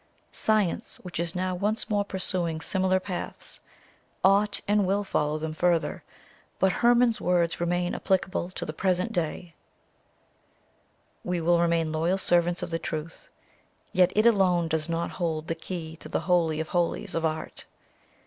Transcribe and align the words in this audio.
Science, 0.33 0.97
which 1.03 1.19
is 1.19 1.35
now 1.35 1.53
once 1.53 1.87
more 1.87 2.03
pursuing 2.03 2.59
similar 2.59 2.99
paths, 2.99 3.59
ought 4.23 4.59
and 4.67 4.87
will 4.87 5.03
follow 5.03 5.37
them 5.37 5.53
further, 5.53 6.01
but 6.57 6.71
Hermon's 6.73 7.21
words 7.21 7.59
remain 7.61 7.93
applicable 7.93 8.49
to 8.49 8.65
the 8.65 8.73
present 8.73 9.13
clay: 9.13 9.53
"We 11.23 11.39
will 11.39 11.59
remain 11.61 11.91
loyal 11.91 12.17
servants 12.17 12.63
of 12.63 12.71
the 12.71 12.79
truth; 12.79 13.31
yet 13.93 14.11
it 14.15 14.25
alone 14.25 14.69
does 14.69 14.89
not 14.89 15.11
hold 15.11 15.45
the 15.45 15.53
key 15.53 15.95
to 15.97 16.09
the 16.09 16.21
holy 16.21 16.59
of 16.59 16.69
holies 16.69 17.13
of 17.13 17.23
art. 17.23 17.65